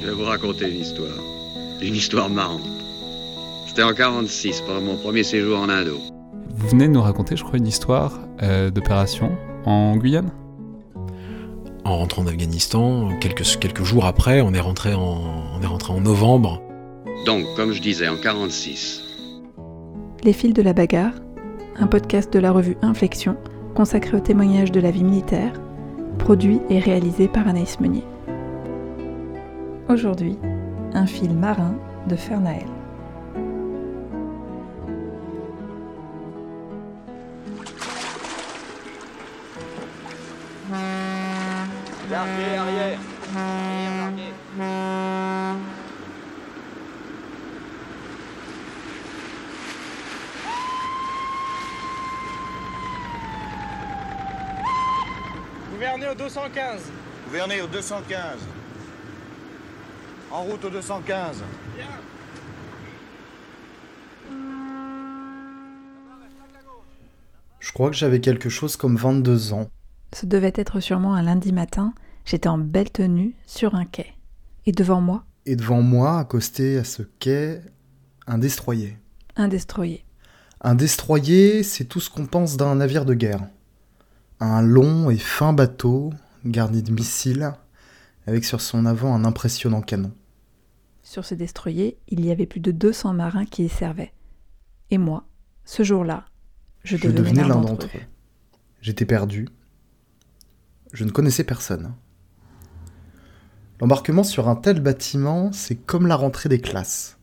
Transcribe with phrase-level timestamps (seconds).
[0.00, 1.18] Je vais vous raconter une histoire.
[1.82, 2.68] Une histoire marrante.
[3.66, 5.98] C'était en 46, pendant mon premier séjour en Indo.
[6.54, 9.32] Vous venez de nous raconter, je crois, une histoire euh, d'opération
[9.64, 10.30] en Guyane?
[11.84, 15.20] En rentrant d'Afghanistan, quelques, quelques jours après, on est, rentré en,
[15.56, 16.62] on est rentré en novembre.
[17.26, 19.02] Donc, comme je disais, en 46.
[20.22, 21.14] Les fils de la bagarre,
[21.76, 23.36] un podcast de la revue Inflexion
[23.74, 25.52] consacré au témoignage de la vie militaire,
[26.18, 28.04] produit et réalisé par Anaïs Meunier.
[29.88, 30.38] Aujourd'hui,
[30.92, 31.74] un fil marin
[32.08, 32.66] de Fernael.
[42.10, 42.98] Larguez, arrière.
[43.34, 44.34] Larguez.
[55.72, 56.92] Gouverneur au 215.
[57.26, 58.57] Gouverneur au 215.
[60.30, 61.42] En route au 215.
[67.60, 69.68] Je crois que j'avais quelque chose comme 22 ans.
[70.14, 71.92] Ce devait être sûrement un lundi matin,
[72.24, 74.14] j'étais en belle tenue sur un quai.
[74.66, 77.60] Et devant moi, Et devant moi, accosté à ce quai,
[78.26, 78.96] un destroyer.
[79.36, 80.04] un destroyer.
[80.60, 83.46] Un destroyer, c'est tout ce qu'on pense d'un navire de guerre.
[84.40, 86.12] Un long et fin bateau,
[86.44, 87.52] garni de missiles,
[88.28, 90.12] avec sur son avant un impressionnant canon.
[91.02, 94.12] Sur ce destroyer, il y avait plus de 200 marins qui y servaient.
[94.90, 95.24] Et moi,
[95.64, 96.26] ce jour-là,
[96.84, 98.00] je, Je devenais, l'un d'entre eux.
[98.82, 99.48] J'étais perdu.
[100.92, 101.94] Je ne connaissais personne.
[103.80, 107.18] L'embarquement sur un tel bâtiment, c'est comme la rentrée des classes.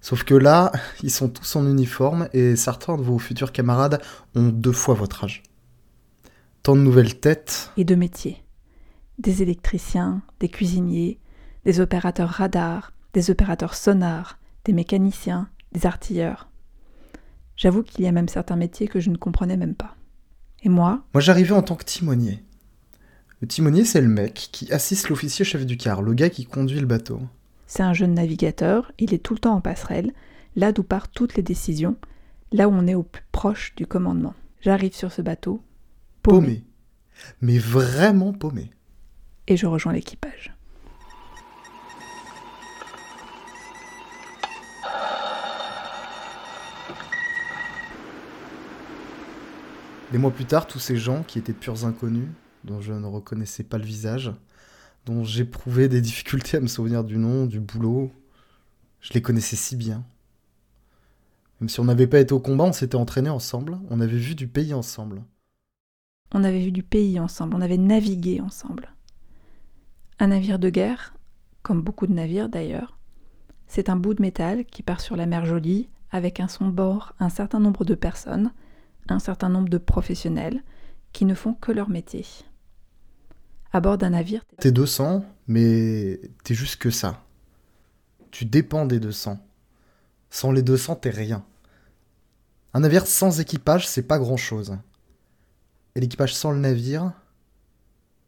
[0.00, 0.70] Sauf que là,
[1.02, 4.00] ils sont tous en uniforme et certains de vos futurs camarades
[4.36, 5.42] ont deux fois votre âge.
[6.62, 8.44] Tant de nouvelles têtes, Et de métiers.
[9.18, 11.18] Des électriciens, des cuisiniers,
[11.64, 16.48] des opérateurs radars, des opérateurs sonars, des mécaniciens, des artilleurs.
[17.56, 19.96] J'avoue qu'il y a même certains métiers que je ne comprenais même pas.
[20.64, 22.42] Et moi, Moi, j'arrivais en tant que timonier.
[23.40, 26.80] Le timonier, c'est le mec qui assiste l'officier chef du quart, le gars qui conduit
[26.80, 27.20] le bateau.
[27.66, 30.12] c'est un jeune navigateur, il est tout le temps en passerelle,
[30.56, 31.96] là d'où partent toutes les décisions,
[32.52, 34.34] là où on est au plus proche du commandement.
[34.60, 35.60] J'arrive sur ce bateau,
[36.22, 36.64] paumé, Paumé.
[37.40, 38.70] Mais vraiment paumé.
[39.46, 40.52] Et je rejoins l'équipage.
[50.12, 52.28] Des mois plus tard, tous ces gens qui étaient de purs inconnus,
[52.64, 54.30] dont je ne reconnaissais pas le visage,
[55.06, 58.12] dont j'éprouvais des difficultés à me souvenir du nom, du boulot,
[59.00, 60.04] je les connaissais si bien.
[61.60, 64.34] Même si on n'avait pas été au combat, on s'était entraînés ensemble, on avait vu
[64.34, 65.22] du pays ensemble.
[66.34, 68.88] On avait vu du pays ensemble, on avait navigué ensemble.
[70.22, 71.14] Un navire de guerre,
[71.64, 72.96] comme beaucoup de navires d'ailleurs,
[73.66, 77.12] c'est un bout de métal qui part sur la mer Jolie avec à son bord
[77.18, 78.52] un certain nombre de personnes,
[79.08, 80.62] un certain nombre de professionnels
[81.12, 82.24] qui ne font que leur métier.
[83.72, 87.24] À bord d'un navire, T'es 200, mais t'es juste que ça.
[88.30, 89.44] Tu dépends des 200.
[90.30, 91.44] Sans les 200, t'es rien.
[92.74, 94.78] Un navire sans équipage, c'est pas grand-chose.
[95.96, 97.10] Et l'équipage sans le navire,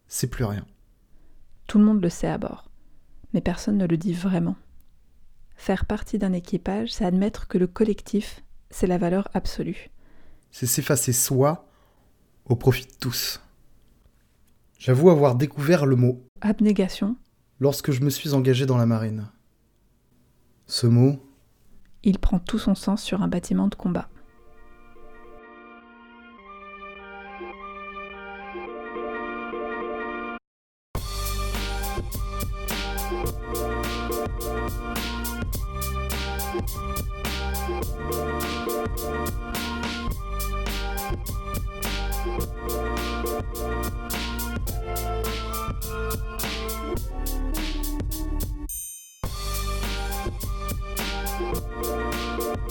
[0.08, 0.66] c'est plus rien.
[1.74, 2.70] Tout le monde le sait à bord,
[3.32, 4.54] mais personne ne le dit vraiment.
[5.56, 9.90] Faire partie d'un équipage, c'est admettre que le collectif, c'est la valeur absolue.
[10.52, 11.66] C'est s'effacer soi
[12.44, 13.40] au profit de tous.
[14.78, 17.16] J'avoue avoir découvert le mot Abnégation,
[17.58, 19.26] lorsque je me suis engagé dans la marine.
[20.68, 21.28] Ce mot,
[22.04, 24.08] il prend tout son sens sur un bâtiment de combat.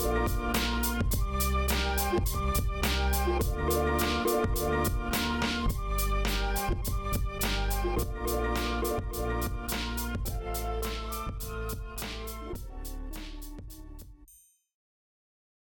[0.04, 0.28] Thank
[8.28, 8.43] you.